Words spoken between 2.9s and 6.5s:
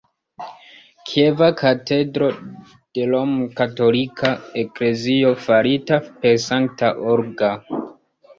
Romkatolika Eklezio, farita per